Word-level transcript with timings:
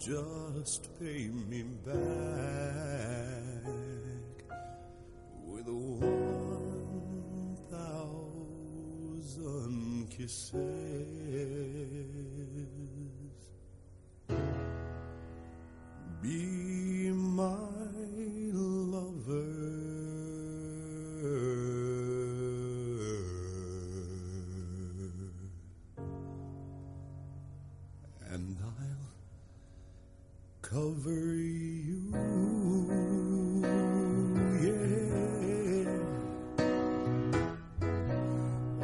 Just 0.00 0.88
pay 0.98 1.28
me 1.28 1.62
back 1.84 1.94
with 5.44 5.68
one 5.68 7.56
thousand 9.30 10.08
kisses. 10.08 10.54
Be 16.22 17.10
my 17.12 17.69
cover 30.70 31.34
you. 31.34 31.98
Yeah. 34.62 34.78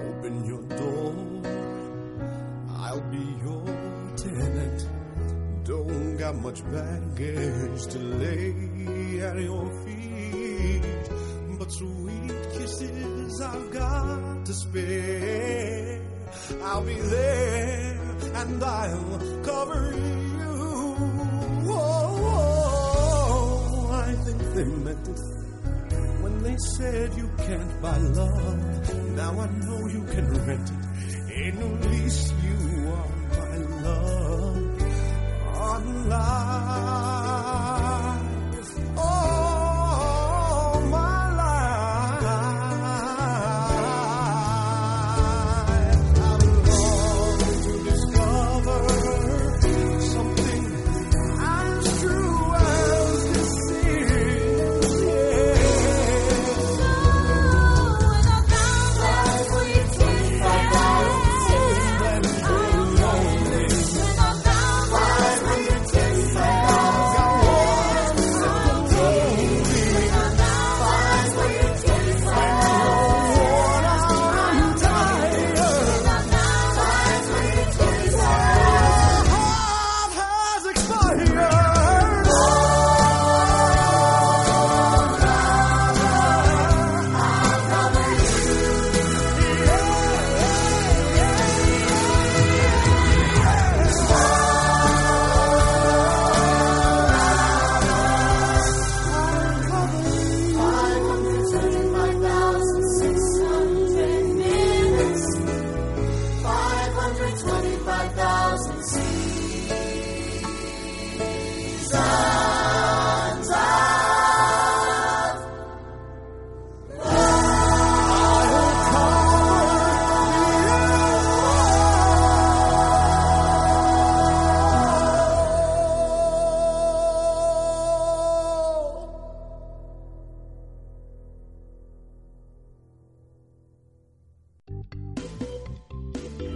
Open 0.08 0.34
your 0.50 0.62
door. 0.80 1.14
I'll 2.76 3.06
be 3.12 3.24
your 3.44 3.66
tenant. 4.16 4.88
Don't 5.64 6.16
got 6.16 6.34
much 6.36 6.60
baggage 6.72 7.86
to 7.86 7.98
lay 7.98 9.20
at 9.20 9.38
your 9.38 9.66
feet, 9.84 11.10
but 11.56 11.70
sweet 11.70 12.32
kisses 12.54 13.40
I've 13.40 13.70
got 13.70 14.44
to 14.44 14.52
spare. 14.52 16.00
I'll 16.64 16.82
be 16.82 16.94
there 16.94 18.00
and 18.34 18.64
I'll 18.64 19.40
cover 19.44 19.92
you. 19.94 20.15
They 24.56 24.64
meant 24.64 25.06
it 25.06 25.20
when 26.22 26.42
they 26.42 26.56
said 26.76 27.12
you 27.14 27.28
can't 27.36 27.82
buy 27.82 27.98
love. 27.98 28.94
Now 29.14 29.32
I 29.38 29.48
know 29.48 29.86
you 29.86 30.02
can 30.04 30.26
rent 30.46 30.70
it. 30.70 31.44
In 31.44 31.56
at 31.62 31.90
lease 31.90 32.32
you 32.46 32.58
are 32.88 33.10
my 33.36 33.56
love. 33.84 34.82
On 35.72 36.08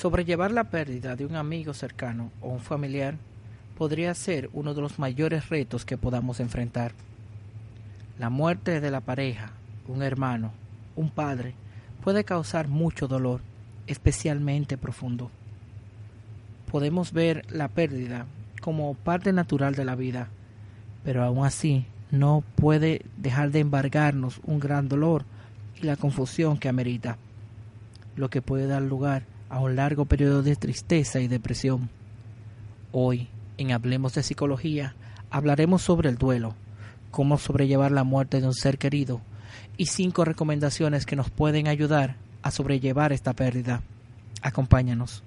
Sobrellevar 0.00 0.50
la 0.50 0.64
pérdida 0.64 1.14
de 1.14 1.26
un 1.26 1.36
amigo 1.36 1.74
cercano 1.74 2.32
o 2.40 2.48
un 2.48 2.60
familiar 2.60 3.16
podría 3.76 4.14
ser 4.14 4.48
uno 4.54 4.72
de 4.72 4.80
los 4.80 4.98
mayores 4.98 5.50
retos 5.50 5.84
que 5.84 5.98
podamos 5.98 6.40
enfrentar. 6.40 6.92
La 8.18 8.30
muerte 8.30 8.80
de 8.80 8.90
la 8.90 9.02
pareja, 9.02 9.50
un 9.86 10.02
hermano, 10.02 10.52
un 10.96 11.10
padre, 11.10 11.52
puede 12.02 12.24
causar 12.24 12.66
mucho 12.66 13.08
dolor, 13.08 13.42
especialmente 13.86 14.78
profundo. 14.78 15.30
Podemos 16.72 17.12
ver 17.12 17.44
la 17.50 17.68
pérdida 17.68 18.24
como 18.62 18.94
parte 18.94 19.34
natural 19.34 19.74
de 19.74 19.84
la 19.84 19.96
vida, 19.96 20.28
pero 21.04 21.24
aún 21.24 21.44
así 21.44 21.84
no 22.10 22.42
puede 22.54 23.04
dejar 23.18 23.50
de 23.50 23.60
embargarnos 23.60 24.40
un 24.44 24.60
gran 24.60 24.88
dolor 24.88 25.26
y 25.78 25.84
la 25.84 25.96
confusión 25.96 26.56
que 26.56 26.70
amerita, 26.70 27.18
lo 28.16 28.30
que 28.30 28.40
puede 28.40 28.66
dar 28.66 28.80
lugar 28.80 29.24
a 29.24 29.39
un 29.58 29.74
largo 29.76 30.04
periodo 30.04 30.42
de 30.42 30.54
tristeza 30.54 31.20
y 31.20 31.28
depresión. 31.28 31.90
Hoy, 32.92 33.28
en 33.58 33.72
Hablemos 33.72 34.14
de 34.14 34.22
Psicología, 34.22 34.94
hablaremos 35.30 35.82
sobre 35.82 36.08
el 36.08 36.16
duelo, 36.16 36.54
cómo 37.10 37.38
sobrellevar 37.38 37.90
la 37.90 38.04
muerte 38.04 38.40
de 38.40 38.46
un 38.46 38.54
ser 38.54 38.78
querido 38.78 39.20
y 39.76 39.86
cinco 39.86 40.24
recomendaciones 40.24 41.06
que 41.06 41.16
nos 41.16 41.30
pueden 41.30 41.66
ayudar 41.66 42.16
a 42.42 42.50
sobrellevar 42.50 43.12
esta 43.12 43.32
pérdida. 43.32 43.82
Acompáñanos. 44.42 45.22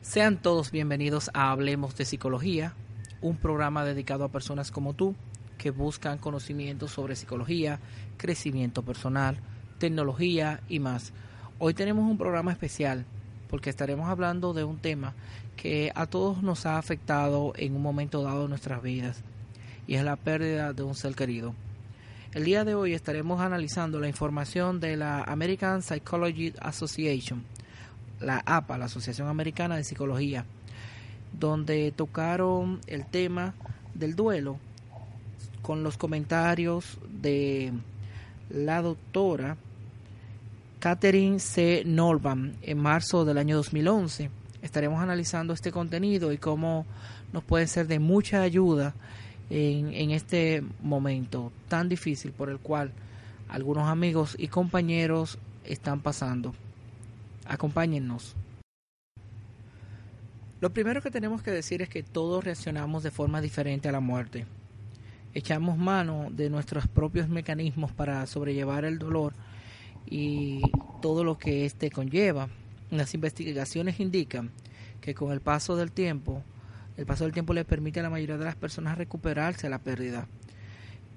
Sean 0.00 0.36
todos 0.36 0.70
bienvenidos 0.70 1.30
a 1.34 1.50
Hablemos 1.50 1.96
de 1.96 2.04
Psicología, 2.04 2.74
un 3.20 3.36
programa 3.36 3.84
dedicado 3.84 4.24
a 4.24 4.30
personas 4.30 4.70
como 4.70 4.94
tú 4.94 5.14
que 5.58 5.70
buscan 5.70 6.18
conocimientos 6.18 6.90
sobre 6.90 7.14
psicología, 7.14 7.78
crecimiento 8.16 8.82
personal, 8.82 9.38
tecnología 9.78 10.60
y 10.68 10.80
más. 10.80 11.12
Hoy 11.64 11.74
tenemos 11.74 12.10
un 12.10 12.18
programa 12.18 12.50
especial 12.50 13.04
porque 13.48 13.70
estaremos 13.70 14.08
hablando 14.08 14.52
de 14.52 14.64
un 14.64 14.78
tema 14.78 15.14
que 15.54 15.92
a 15.94 16.06
todos 16.06 16.42
nos 16.42 16.66
ha 16.66 16.76
afectado 16.76 17.52
en 17.56 17.76
un 17.76 17.82
momento 17.82 18.20
dado 18.24 18.42
de 18.42 18.48
nuestras 18.48 18.82
vidas 18.82 19.22
y 19.86 19.94
es 19.94 20.02
la 20.02 20.16
pérdida 20.16 20.72
de 20.72 20.82
un 20.82 20.96
ser 20.96 21.14
querido. 21.14 21.54
El 22.32 22.46
día 22.46 22.64
de 22.64 22.74
hoy 22.74 22.94
estaremos 22.94 23.40
analizando 23.40 24.00
la 24.00 24.08
información 24.08 24.80
de 24.80 24.96
la 24.96 25.22
American 25.22 25.82
Psychology 25.82 26.52
Association, 26.58 27.44
la 28.18 28.42
APA, 28.44 28.76
la 28.76 28.86
Asociación 28.86 29.28
Americana 29.28 29.76
de 29.76 29.84
Psicología, 29.84 30.44
donde 31.32 31.92
tocaron 31.92 32.80
el 32.88 33.06
tema 33.06 33.54
del 33.94 34.16
duelo 34.16 34.58
con 35.62 35.84
los 35.84 35.96
comentarios 35.96 36.98
de 37.08 37.72
la 38.50 38.82
doctora 38.82 39.56
Catherine 40.82 41.38
C. 41.38 41.84
Norban 41.86 42.56
en 42.60 42.76
marzo 42.76 43.24
del 43.24 43.38
año 43.38 43.54
2011. 43.54 44.30
Estaremos 44.62 45.00
analizando 45.00 45.52
este 45.52 45.70
contenido 45.70 46.32
y 46.32 46.38
cómo 46.38 46.86
nos 47.32 47.44
puede 47.44 47.68
ser 47.68 47.86
de 47.86 48.00
mucha 48.00 48.42
ayuda 48.42 48.92
en, 49.48 49.94
en 49.94 50.10
este 50.10 50.64
momento 50.82 51.52
tan 51.68 51.88
difícil 51.88 52.32
por 52.32 52.50
el 52.50 52.58
cual 52.58 52.90
algunos 53.48 53.88
amigos 53.88 54.34
y 54.36 54.48
compañeros 54.48 55.38
están 55.64 56.00
pasando. 56.00 56.52
Acompáñennos. 57.46 58.34
Lo 60.60 60.70
primero 60.70 61.00
que 61.00 61.12
tenemos 61.12 61.42
que 61.42 61.52
decir 61.52 61.80
es 61.82 61.88
que 61.88 62.02
todos 62.02 62.42
reaccionamos 62.42 63.04
de 63.04 63.12
forma 63.12 63.40
diferente 63.40 63.88
a 63.88 63.92
la 63.92 64.00
muerte. 64.00 64.46
Echamos 65.32 65.78
mano 65.78 66.26
de 66.32 66.50
nuestros 66.50 66.88
propios 66.88 67.28
mecanismos 67.28 67.92
para 67.92 68.26
sobrellevar 68.26 68.84
el 68.84 68.98
dolor 68.98 69.32
y 70.06 70.62
todo 71.00 71.24
lo 71.24 71.38
que 71.38 71.64
éste 71.64 71.90
conlleva. 71.90 72.48
Las 72.90 73.14
investigaciones 73.14 74.00
indican 74.00 74.50
que 75.00 75.14
con 75.14 75.32
el 75.32 75.40
paso 75.40 75.76
del 75.76 75.92
tiempo, 75.92 76.42
el 76.96 77.06
paso 77.06 77.24
del 77.24 77.32
tiempo 77.32 77.54
le 77.54 77.64
permite 77.64 78.00
a 78.00 78.02
la 78.02 78.10
mayoría 78.10 78.38
de 78.38 78.44
las 78.44 78.56
personas 78.56 78.98
recuperarse 78.98 79.66
a 79.66 79.70
la 79.70 79.78
pérdida 79.78 80.28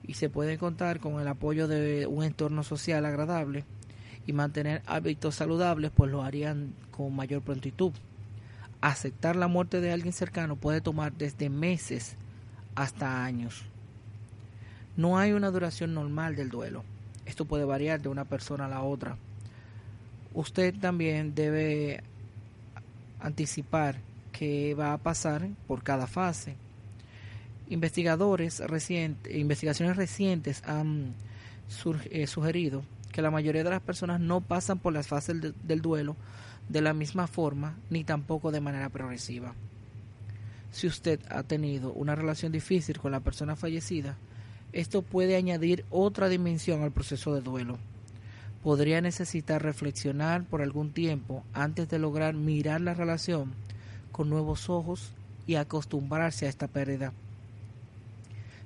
y 0.07 0.13
se 0.13 0.29
puede 0.29 0.57
contar 0.57 0.99
con 0.99 1.19
el 1.19 1.27
apoyo 1.27 1.67
de 1.67 2.07
un 2.07 2.23
entorno 2.23 2.63
social 2.63 3.05
agradable 3.05 3.65
y 4.27 4.33
mantener 4.33 4.81
hábitos 4.85 5.35
saludables, 5.35 5.91
pues 5.93 6.11
lo 6.11 6.23
harían 6.23 6.73
con 6.91 7.15
mayor 7.15 7.41
prontitud. 7.41 7.91
Aceptar 8.81 9.35
la 9.35 9.47
muerte 9.47 9.81
de 9.81 9.91
alguien 9.91 10.13
cercano 10.13 10.55
puede 10.55 10.81
tomar 10.81 11.13
desde 11.13 11.49
meses 11.49 12.15
hasta 12.75 13.23
años. 13.23 13.63
No 14.95 15.17
hay 15.17 15.33
una 15.33 15.51
duración 15.51 15.93
normal 15.93 16.35
del 16.35 16.49
duelo. 16.49 16.83
Esto 17.25 17.45
puede 17.45 17.65
variar 17.65 18.01
de 18.01 18.09
una 18.09 18.25
persona 18.25 18.65
a 18.65 18.69
la 18.69 18.83
otra. 18.83 19.17
Usted 20.33 20.75
también 20.79 21.33
debe 21.33 22.03
anticipar 23.19 23.97
qué 24.31 24.75
va 24.75 24.93
a 24.93 24.97
pasar 24.97 25.47
por 25.67 25.83
cada 25.83 26.07
fase. 26.07 26.55
Investigadores 27.69 28.59
recientes, 28.59 29.33
investigaciones 29.33 29.95
recientes 29.95 30.61
han 30.65 31.13
eh, 32.11 32.27
sugerido 32.27 32.83
que 33.11 33.21
la 33.21 33.31
mayoría 33.31 33.63
de 33.63 33.69
las 33.69 33.81
personas 33.81 34.19
no 34.19 34.41
pasan 34.41 34.77
por 34.77 34.93
las 34.93 35.07
fases 35.07 35.37
del 35.63 35.81
duelo 35.81 36.15
de 36.69 36.81
la 36.81 36.93
misma 36.93 37.27
forma 37.27 37.77
ni 37.89 38.03
tampoco 38.03 38.51
de 38.51 38.61
manera 38.61 38.89
progresiva. 38.89 39.53
Si 40.71 40.87
usted 40.87 41.21
ha 41.29 41.43
tenido 41.43 41.93
una 41.93 42.15
relación 42.15 42.51
difícil 42.51 42.99
con 42.99 43.11
la 43.13 43.21
persona 43.21 43.55
fallecida, 43.55 44.17
esto 44.75 45.03
puede 45.03 45.37
añadir 45.37 45.85
otra 45.89 46.27
dimensión 46.27 46.83
al 46.83 46.91
proceso 46.91 47.33
de 47.33 47.39
duelo. 47.39 47.77
Podría 48.61 48.99
necesitar 48.99 49.63
reflexionar 49.63 50.43
por 50.43 50.61
algún 50.61 50.91
tiempo 50.91 51.45
antes 51.53 51.87
de 51.87 51.97
lograr 51.97 52.33
mirar 52.33 52.81
la 52.81 52.93
relación 52.93 53.53
con 54.11 54.29
nuevos 54.29 54.69
ojos 54.69 55.13
y 55.47 55.55
acostumbrarse 55.55 56.45
a 56.45 56.49
esta 56.49 56.67
pérdida. 56.67 57.13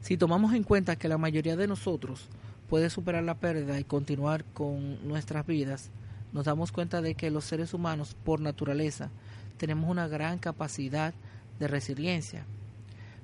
Si 0.01 0.17
tomamos 0.17 0.55
en 0.55 0.63
cuenta 0.63 0.95
que 0.95 1.07
la 1.07 1.19
mayoría 1.19 1.55
de 1.55 1.67
nosotros 1.67 2.27
puede 2.69 2.89
superar 2.89 3.23
la 3.23 3.35
pérdida 3.35 3.79
y 3.79 3.83
continuar 3.83 4.45
con 4.45 5.07
nuestras 5.07 5.45
vidas, 5.45 5.91
nos 6.33 6.45
damos 6.45 6.71
cuenta 6.71 7.03
de 7.03 7.13
que 7.13 7.29
los 7.29 7.45
seres 7.45 7.75
humanos, 7.75 8.15
por 8.23 8.41
naturaleza, 8.41 9.11
tenemos 9.57 9.87
una 9.87 10.07
gran 10.07 10.39
capacidad 10.39 11.13
de 11.59 11.67
resiliencia. 11.67 12.45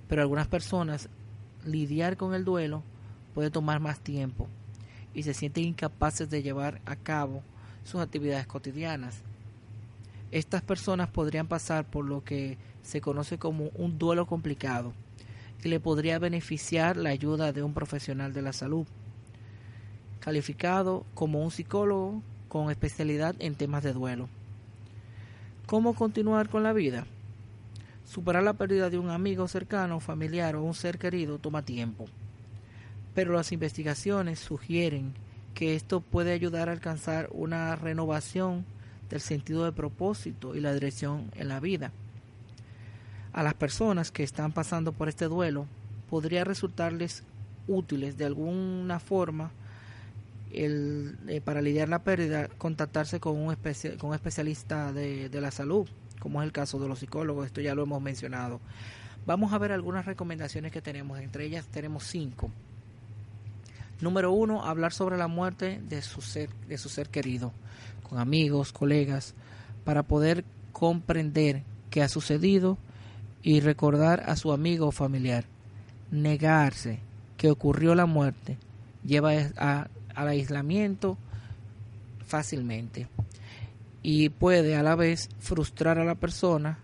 Pero 0.07 0.21
algunas 0.21 0.47
personas 0.47 1.09
lidiar 1.65 2.17
con 2.17 2.33
el 2.33 2.45
duelo 2.45 2.83
puede 3.33 3.51
tomar 3.51 3.79
más 3.79 3.99
tiempo 3.99 4.47
y 5.13 5.23
se 5.23 5.33
sienten 5.33 5.65
incapaces 5.65 6.29
de 6.29 6.43
llevar 6.43 6.81
a 6.85 6.95
cabo 6.95 7.41
sus 7.83 8.01
actividades 8.01 8.47
cotidianas. 8.47 9.21
Estas 10.31 10.61
personas 10.61 11.09
podrían 11.09 11.47
pasar 11.47 11.85
por 11.85 12.05
lo 12.05 12.23
que 12.23 12.57
se 12.83 13.01
conoce 13.01 13.37
como 13.37 13.69
un 13.75 13.97
duelo 13.97 14.25
complicado 14.25 14.93
y 15.63 15.69
le 15.69 15.79
podría 15.79 16.19
beneficiar 16.19 16.97
la 16.97 17.09
ayuda 17.09 17.51
de 17.51 17.63
un 17.63 17.73
profesional 17.73 18.33
de 18.33 18.41
la 18.41 18.53
salud, 18.53 18.85
calificado 20.19 21.05
como 21.13 21.43
un 21.43 21.51
psicólogo 21.51 22.21
con 22.49 22.69
especialidad 22.69 23.35
en 23.39 23.55
temas 23.55 23.83
de 23.83 23.93
duelo. 23.93 24.29
¿Cómo 25.65 25.95
continuar 25.95 26.49
con 26.49 26.63
la 26.63 26.73
vida? 26.73 27.05
Superar 28.05 28.43
la 28.43 28.53
pérdida 28.53 28.89
de 28.91 28.99
un 28.99 29.09
amigo 29.09 29.47
cercano, 29.47 29.99
familiar 29.99 30.55
o 30.55 30.63
un 30.63 30.75
ser 30.75 30.99
querido 30.99 31.39
toma 31.39 31.65
tiempo, 31.65 32.05
pero 33.15 33.33
las 33.33 33.51
investigaciones 33.51 34.39
sugieren 34.39 35.13
que 35.55 35.75
esto 35.75 36.01
puede 36.01 36.31
ayudar 36.31 36.69
a 36.69 36.73
alcanzar 36.73 37.29
una 37.31 37.75
renovación 37.75 38.63
del 39.09 39.21
sentido 39.21 39.65
de 39.65 39.71
propósito 39.71 40.55
y 40.55 40.59
la 40.59 40.73
dirección 40.73 41.31
en 41.35 41.47
la 41.47 41.59
vida. 41.59 41.91
A 43.33 43.41
las 43.41 43.55
personas 43.55 44.11
que 44.11 44.23
están 44.23 44.51
pasando 44.51 44.91
por 44.91 45.09
este 45.09 45.25
duelo 45.25 45.65
podría 46.09 46.43
resultarles 46.43 47.23
útiles 47.67 48.17
de 48.17 48.25
alguna 48.25 48.99
forma 48.99 49.51
el, 50.51 51.17
eh, 51.27 51.41
para 51.41 51.61
lidiar 51.61 51.89
la 51.89 52.03
pérdida 52.03 52.49
contactarse 52.49 53.19
con 53.19 53.35
un, 53.37 53.51
especialista 53.51 54.93
de 54.93 55.41
la 55.41 55.51
salud 55.51 55.87
como 56.19 56.41
es 56.41 56.45
el 56.45 56.51
caso 56.51 56.79
de 56.79 56.87
los 56.87 56.99
psicólogos, 56.99 57.45
esto 57.45 57.61
ya 57.61 57.75
lo 57.75 57.83
hemos 57.83 58.01
mencionado. 58.01 58.59
Vamos 59.25 59.53
a 59.53 59.57
ver 59.57 59.71
algunas 59.71 60.05
recomendaciones 60.05 60.71
que 60.71 60.81
tenemos, 60.81 61.19
entre 61.19 61.45
ellas 61.45 61.65
tenemos 61.65 62.03
cinco. 62.03 62.51
Número 64.01 64.31
uno, 64.31 64.65
hablar 64.65 64.93
sobre 64.93 65.17
la 65.17 65.27
muerte 65.27 65.81
de 65.87 66.01
su 66.01 66.21
ser, 66.21 66.49
de 66.67 66.77
su 66.77 66.89
ser 66.89 67.09
querido, 67.09 67.51
con 68.07 68.19
amigos, 68.19 68.71
colegas, 68.71 69.33
para 69.83 70.03
poder 70.03 70.43
comprender 70.73 71.63
qué 71.89 72.03
ha 72.03 72.09
sucedido 72.09 72.77
y 73.41 73.61
recordar 73.61 74.23
a 74.27 74.35
su 74.35 74.51
amigo 74.51 74.87
o 74.87 74.91
familiar. 74.91 75.45
Negarse 76.11 76.99
que 77.37 77.49
ocurrió 77.49 77.95
la 77.95 78.05
muerte 78.05 78.57
lleva 79.05 79.31
al 79.57 80.27
aislamiento 80.27 81.17
fácilmente 82.25 83.07
y 84.07 84.29
puede 84.29 84.75
a 84.75 84.83
la 84.83 84.95
vez 84.95 85.29
frustrar 85.39 85.97
a 85.97 86.05
la 86.05 86.13
persona 86.13 86.77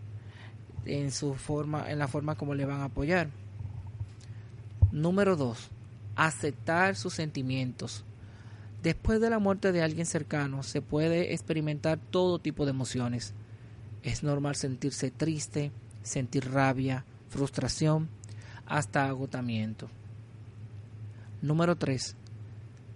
en 0.85 1.11
su 1.11 1.35
forma 1.35 1.87
en 1.91 1.99
la 1.99 2.07
forma 2.07 2.33
como 2.33 2.55
le 2.55 2.65
van 2.65 2.81
a 2.81 2.85
apoyar. 2.85 3.29
Número 4.91 5.35
2. 5.35 5.69
Aceptar 6.15 6.95
sus 6.95 7.13
sentimientos. 7.13 8.05
Después 8.81 9.21
de 9.21 9.29
la 9.29 9.37
muerte 9.37 9.71
de 9.71 9.83
alguien 9.83 10.07
cercano 10.07 10.63
se 10.63 10.81
puede 10.81 11.31
experimentar 11.31 11.99
todo 11.99 12.39
tipo 12.39 12.65
de 12.65 12.71
emociones. 12.71 13.35
Es 14.01 14.23
normal 14.23 14.55
sentirse 14.55 15.11
triste, 15.11 15.71
sentir 16.01 16.51
rabia, 16.51 17.05
frustración, 17.29 18.09
hasta 18.65 19.05
agotamiento. 19.05 19.91
Número 21.43 21.75
3. 21.75 22.15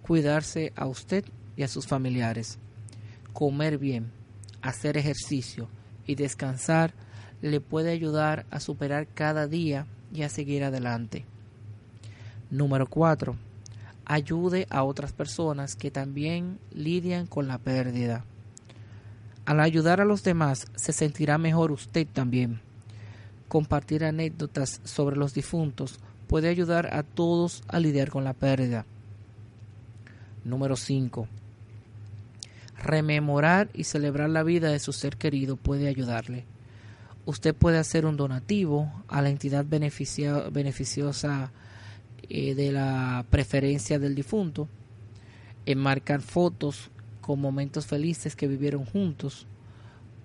Cuidarse 0.02 0.72
a 0.74 0.86
usted 0.86 1.24
y 1.56 1.62
a 1.62 1.68
sus 1.68 1.86
familiares. 1.86 2.58
Comer 3.36 3.76
bien, 3.76 4.12
hacer 4.62 4.96
ejercicio 4.96 5.68
y 6.06 6.14
descansar 6.14 6.94
le 7.42 7.60
puede 7.60 7.90
ayudar 7.90 8.46
a 8.50 8.60
superar 8.60 9.08
cada 9.08 9.46
día 9.46 9.86
y 10.10 10.22
a 10.22 10.30
seguir 10.30 10.64
adelante. 10.64 11.26
Número 12.50 12.86
4. 12.86 13.36
Ayude 14.06 14.66
a 14.70 14.84
otras 14.84 15.12
personas 15.12 15.76
que 15.76 15.90
también 15.90 16.58
lidian 16.72 17.26
con 17.26 17.46
la 17.46 17.58
pérdida. 17.58 18.24
Al 19.44 19.60
ayudar 19.60 20.00
a 20.00 20.06
los 20.06 20.22
demás 20.22 20.68
se 20.74 20.94
sentirá 20.94 21.36
mejor 21.36 21.72
usted 21.72 22.06
también. 22.10 22.62
Compartir 23.48 24.06
anécdotas 24.06 24.80
sobre 24.84 25.16
los 25.16 25.34
difuntos 25.34 26.00
puede 26.26 26.48
ayudar 26.48 26.94
a 26.94 27.02
todos 27.02 27.64
a 27.68 27.80
lidiar 27.80 28.08
con 28.08 28.24
la 28.24 28.32
pérdida. 28.32 28.86
Número 30.42 30.74
5. 30.74 31.28
Rememorar 32.82 33.70
y 33.72 33.84
celebrar 33.84 34.28
la 34.28 34.42
vida 34.42 34.70
de 34.70 34.78
su 34.78 34.92
ser 34.92 35.16
querido 35.16 35.56
puede 35.56 35.88
ayudarle. 35.88 36.44
Usted 37.24 37.54
puede 37.54 37.78
hacer 37.78 38.06
un 38.06 38.16
donativo 38.16 38.92
a 39.08 39.22
la 39.22 39.30
entidad 39.30 39.64
beneficiosa 39.64 41.52
eh, 42.28 42.54
de 42.54 42.72
la 42.72 43.24
preferencia 43.30 43.98
del 43.98 44.14
difunto, 44.14 44.68
enmarcar 45.64 46.20
fotos 46.20 46.90
con 47.20 47.40
momentos 47.40 47.86
felices 47.86 48.36
que 48.36 48.46
vivieron 48.46 48.84
juntos, 48.84 49.46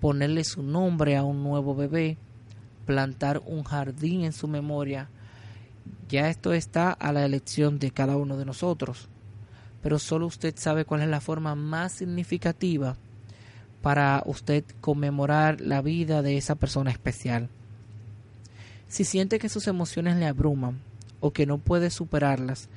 ponerle 0.00 0.44
su 0.44 0.62
nombre 0.62 1.16
a 1.16 1.24
un 1.24 1.42
nuevo 1.42 1.74
bebé, 1.74 2.18
plantar 2.86 3.42
un 3.46 3.64
jardín 3.64 4.24
en 4.24 4.32
su 4.32 4.46
memoria. 4.46 5.08
Ya 6.08 6.28
esto 6.28 6.52
está 6.52 6.92
a 6.92 7.12
la 7.12 7.24
elección 7.24 7.78
de 7.78 7.90
cada 7.90 8.16
uno 8.16 8.36
de 8.36 8.44
nosotros 8.44 9.08
pero 9.82 9.98
solo 9.98 10.26
usted 10.26 10.54
sabe 10.56 10.84
cuál 10.84 11.02
es 11.02 11.08
la 11.08 11.20
forma 11.20 11.54
más 11.54 11.92
significativa 11.92 12.96
para 13.82 14.22
usted 14.26 14.64
conmemorar 14.80 15.60
la 15.60 15.82
vida 15.82 16.22
de 16.22 16.36
esa 16.36 16.54
persona 16.54 16.90
especial. 16.90 17.48
Si 18.88 19.04
siente 19.04 19.38
que 19.38 19.48
sus 19.48 19.66
emociones 19.66 20.16
le 20.16 20.26
abruman 20.26 20.80
o 21.20 21.32
que 21.32 21.46
no 21.46 21.58
puede 21.58 21.90
superarlas, 21.90 22.68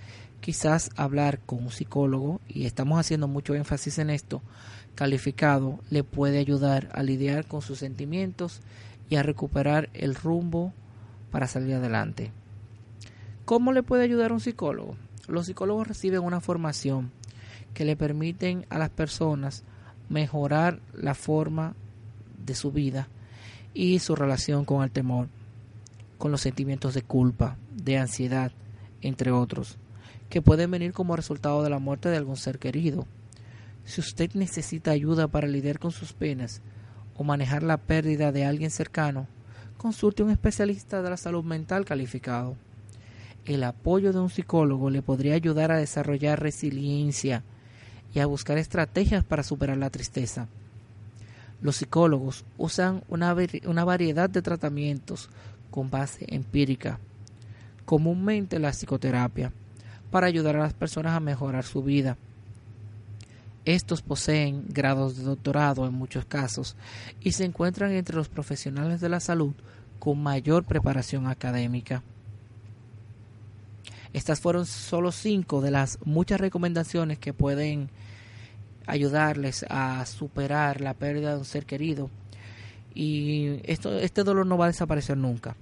quizás 0.42 0.90
hablar 0.96 1.40
con 1.40 1.64
un 1.64 1.72
psicólogo, 1.72 2.42
y 2.48 2.66
estamos 2.66 3.00
haciendo 3.00 3.28
mucho 3.28 3.54
énfasis 3.54 4.00
en 4.00 4.10
esto, 4.10 4.42
calificado, 4.96 5.80
le 5.90 6.04
puede 6.04 6.40
ayudar 6.40 6.90
a 6.94 7.04
lidiar 7.04 7.46
con 7.46 7.62
sus 7.62 7.80
sentimientos 7.80 8.62
y 9.10 9.18
a 9.18 9.24
recuperar 9.24 9.90
el 9.94 10.16
rumbo 10.16 10.74
para 11.32 11.48
salir 11.48 11.76
adelante. 11.76 12.32
¿Cómo 13.46 13.74
le 13.74 13.84
puede 13.84 14.04
ayudar 14.04 14.32
un 14.32 14.40
psicólogo? 14.40 14.96
Los 15.28 15.48
psicólogos 15.48 15.88
reciben 15.88 16.22
una 16.22 16.40
formación 16.40 17.12
que 17.74 17.86
le 17.86 17.96
permiten 17.96 18.66
a 18.70 18.78
las 18.78 18.90
personas 18.90 19.64
mejorar 20.10 20.80
la 20.94 21.16
forma 21.16 21.76
de 22.46 22.54
su 22.56 22.72
vida 22.72 23.08
y 23.74 24.00
su 24.00 24.16
relación 24.16 24.66
con 24.66 24.84
el 24.84 24.92
temor, 24.92 25.28
con 26.18 26.32
los 26.32 26.42
sentimientos 26.42 26.94
de 26.94 27.02
culpa, 27.02 27.58
de 27.76 27.98
ansiedad, 27.98 28.52
entre 29.02 29.32
otros, 29.32 29.78
que 30.30 30.42
pueden 30.42 30.72
venir 30.72 30.94
como 30.94 31.16
resultado 31.16 31.64
de 31.64 31.70
la 31.70 31.80
muerte 31.80 32.10
de 32.10 32.18
algún 32.18 32.38
ser 32.38 32.60
querido. 32.60 33.08
Si 33.84 34.02
usted 34.02 34.32
necesita 34.34 34.92
ayuda 34.92 35.28
para 35.28 35.48
lidiar 35.48 35.80
con 35.80 35.92
sus 35.92 36.14
penas 36.14 36.62
o 37.16 37.24
manejar 37.24 37.64
la 37.64 37.78
pérdida 37.78 38.32
de 38.32 38.46
alguien 38.46 38.72
cercano, 38.72 39.28
consulte 39.78 40.22
a 40.22 40.26
un 40.26 40.32
especialista 40.32 41.02
de 41.02 41.10
la 41.10 41.18
salud 41.18 41.44
mental 41.44 41.84
calificado 41.86 42.56
el 43.46 43.64
apoyo 43.64 44.12
de 44.12 44.20
un 44.20 44.30
psicólogo 44.30 44.90
le 44.90 45.02
podría 45.02 45.36
ayudar 45.36 45.72
a 45.72 45.78
desarrollar 45.78 46.42
resiliencia 46.42 47.44
y 48.14 48.20
a 48.20 48.26
buscar 48.26 48.58
estrategias 48.58 49.24
para 49.24 49.44
superar 49.44 49.78
la 49.78 49.90
tristeza. 49.90 50.48
Los 51.62 51.78
psicólogos 51.78 52.46
usan 52.58 53.04
una, 53.08 53.36
una 53.66 53.86
variedad 53.86 54.30
de 54.30 54.42
tratamientos 54.42 55.30
con 55.70 55.90
base 55.90 56.26
empírica, 56.30 57.00
comúnmente 57.86 58.60
la 58.60 58.72
psicoterapia, 58.72 59.52
para 60.12 60.28
ayudar 60.28 60.56
a 60.56 60.62
las 60.62 60.74
personas 60.74 61.14
a 61.14 61.20
mejorar 61.20 61.64
su 61.64 61.84
vida. 61.84 62.18
Estos 63.66 64.02
poseen 64.02 64.66
grados 64.70 65.18
de 65.18 65.24
doctorado 65.24 65.88
en 65.88 65.94
muchos 65.94 66.26
casos 66.26 66.76
y 67.20 67.32
se 67.32 67.46
encuentran 67.46 67.92
entre 67.92 68.16
los 68.16 68.30
profesionales 68.30 69.02
de 69.02 69.10
la 69.10 69.20
salud 69.20 69.54
con 70.00 70.22
mayor 70.22 70.64
preparación 70.64 71.28
académica. 71.28 72.04
Estas 74.16 74.40
fueron 74.40 74.66
solo 74.66 75.12
cinco 75.12 75.60
de 75.60 75.72
las 75.72 76.00
muchas 76.06 76.40
recomendaciones 76.40 77.20
que 77.20 77.34
pueden 77.34 77.90
ayudarles 78.88 79.66
a 79.70 80.06
superar 80.06 80.80
la 80.80 80.94
pérdida 80.94 81.32
de 81.32 81.40
un 81.40 81.44
ser 81.44 81.66
querido. 81.66 82.10
Y 82.94 83.60
esto, 83.70 84.00
este 84.00 84.24
dolor 84.24 84.46
no 84.46 84.58
va 84.58 84.66
a 84.66 84.70
desaparecer 84.70 85.18
nunca. 85.18 85.58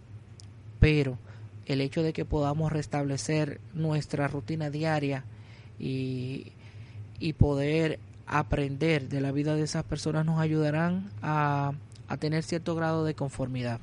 Pero 0.80 1.18
el 1.66 1.82
hecho 1.82 2.04
de 2.04 2.14
que 2.14 2.26
podamos 2.26 2.72
restablecer 2.72 3.60
nuestra 3.74 4.28
rutina 4.28 4.70
diaria 4.70 5.26
y, 5.80 6.52
y 7.20 7.34
poder 7.34 7.98
aprender 8.28 9.10
de 9.10 9.20
la 9.20 9.32
vida 9.32 9.56
de 9.56 9.64
esas 9.64 9.84
personas 9.84 10.28
nos 10.28 10.40
ayudarán 10.40 11.10
a, 11.24 11.72
a 12.08 12.18
tener 12.18 12.44
cierto 12.44 12.76
grado 12.76 13.04
de 13.04 13.16
conformidad. 13.16 13.80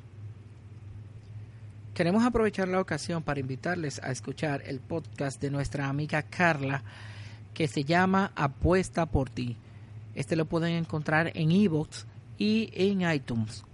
Queremos 2.00 2.25
aprovechar 2.25 2.66
la 2.66 2.80
ocasión 2.80 3.23
para 3.23 3.40
invitarles 3.40 4.02
a 4.02 4.11
escuchar 4.11 4.62
el 4.64 4.80
podcast 4.80 5.38
de 5.38 5.50
nuestra 5.50 5.87
amiga 5.87 6.23
Carla 6.23 6.83
que 7.52 7.69
se 7.69 7.85
llama 7.85 8.33
Apuesta 8.37 9.04
por 9.04 9.28
ti. 9.28 9.59
Este 10.14 10.35
lo 10.35 10.47
pueden 10.47 10.76
encontrar 10.76 11.30
en 11.35 11.50
iVoox 11.50 12.07
y 12.38 12.71
en 12.73 13.02
iTunes. 13.02 13.64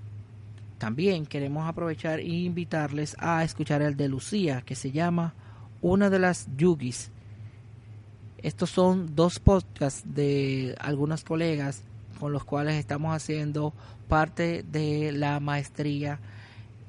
También 0.76 1.24
queremos 1.24 1.68
aprovechar 1.68 2.18
e 2.18 2.24
invitarles 2.24 3.14
a 3.20 3.44
escuchar 3.44 3.80
el 3.80 3.96
de 3.96 4.08
Lucía 4.08 4.62
que 4.62 4.74
se 4.74 4.90
llama 4.90 5.32
Una 5.80 6.10
de 6.10 6.18
las 6.18 6.48
Yugis. 6.56 7.12
Estos 8.38 8.70
son 8.70 9.14
dos 9.14 9.38
podcasts 9.38 10.02
de 10.04 10.74
algunos 10.80 11.22
colegas 11.22 11.84
con 12.18 12.32
los 12.32 12.42
cuales 12.42 12.74
estamos 12.74 13.14
haciendo 13.14 13.72
parte 14.08 14.64
de 14.64 15.12
la 15.12 15.38
maestría 15.38 16.18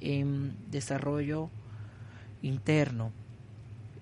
en 0.02 0.56
desarrollo 0.70 1.50
interno 2.42 3.12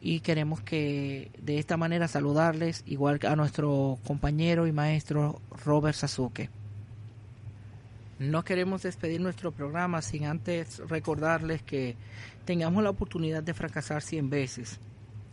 y 0.06 0.20
queremos 0.20 0.62
que 0.62 1.32
de 1.42 1.58
esta 1.58 1.78
manera 1.78 2.08
saludarles 2.08 2.84
igual 2.86 3.20
a 3.28 3.36
nuestro 3.36 3.98
compañero 4.06 4.68
y 4.68 4.72
maestro 4.72 5.42
Robert 5.66 5.96
Sasuke. 5.96 6.52
No 8.20 8.46
queremos 8.46 8.84
despedir 8.84 9.20
nuestro 9.20 9.52
programa 9.52 10.04
sin 10.04 10.25
antes 10.25 10.78
recordarles 10.88 11.64
que 11.64 11.96
tengamos 12.46 12.84
la 12.84 12.92
oportunidad 12.92 13.42
de 13.42 13.56
fracasar 13.56 14.04
100 14.04 14.30
veces 14.30 14.80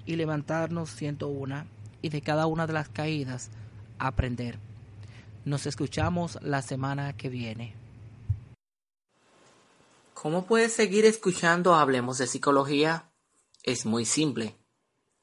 y 0.06 0.16
levantarnos 0.16 0.88
101 0.96 1.64
y 2.00 2.08
de 2.08 2.22
cada 2.22 2.46
una 2.46 2.66
de 2.66 2.72
las 2.72 2.88
caídas 2.88 3.50
aprender. 3.98 4.58
Nos 5.44 5.66
escuchamos 5.66 6.38
la 6.40 6.62
semana 6.62 7.12
que 7.12 7.28
viene. 7.28 7.81
¿Cómo 10.22 10.46
puedes 10.46 10.72
seguir 10.72 11.04
escuchando 11.04 11.74
Hablemos 11.74 12.18
de 12.18 12.28
Psicología? 12.28 13.10
Es 13.64 13.86
muy 13.86 14.04
simple. 14.04 14.56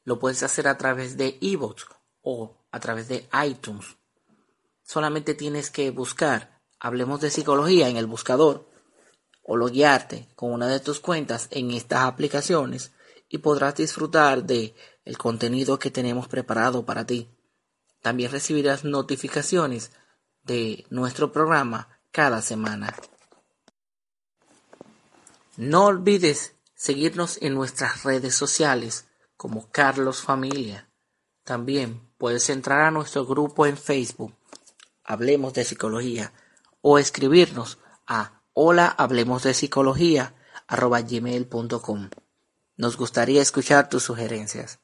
Lo 0.03 0.19
puedes 0.19 0.43
hacer 0.43 0.67
a 0.67 0.77
través 0.77 1.15
de 1.15 1.37
ebooks 1.39 1.85
o 2.21 2.57
a 2.69 2.81
través 2.81 3.07
de 3.07 3.25
iTunes. 3.47 3.95
Solamente 4.83 5.35
tienes 5.35 5.71
que 5.71 5.89
buscar 5.91 6.61
Hablemos 6.81 7.21
de 7.21 7.31
Psicología 7.31 7.87
en 7.87 7.95
el 7.95 8.07
buscador 8.07 8.69
o 9.41 9.55
loguearte 9.55 10.27
con 10.35 10.51
una 10.51 10.67
de 10.67 10.81
tus 10.81 10.99
cuentas 10.99 11.47
en 11.51 11.71
estas 11.71 12.01
aplicaciones 12.01 12.91
y 13.29 13.37
podrás 13.37 13.75
disfrutar 13.75 14.43
de 14.43 14.75
el 15.05 15.17
contenido 15.17 15.79
que 15.79 15.91
tenemos 15.91 16.27
preparado 16.27 16.85
para 16.85 17.05
ti. 17.05 17.29
También 18.01 18.33
recibirás 18.33 18.83
notificaciones 18.83 19.93
de 20.43 20.85
nuestro 20.89 21.31
programa 21.31 22.01
cada 22.11 22.41
semana. 22.41 22.93
No 25.61 25.87
olvides 25.87 26.55
seguirnos 26.73 27.37
en 27.41 27.53
nuestras 27.53 28.03
redes 28.03 28.33
sociales 28.33 29.09
como 29.35 29.69
Carlos 29.69 30.21
Familia. 30.21 30.89
También 31.43 31.99
puedes 32.17 32.49
entrar 32.49 32.79
a 32.79 32.91
nuestro 32.91 33.25
grupo 33.25 33.65
en 33.65 33.75
Facebook, 33.75 34.33
Hablemos 35.03 35.53
de 35.53 35.65
Psicología, 35.65 36.31
o 36.79 36.97
escribirnos 36.97 37.77
a 38.07 38.41
hola 38.53 38.87
hablemos 38.87 39.43
de 39.43 39.53
psicología 39.53 40.33
Nos 42.77 42.95
gustaría 42.95 43.41
escuchar 43.41 43.89
tus 43.89 44.03
sugerencias. 44.03 44.79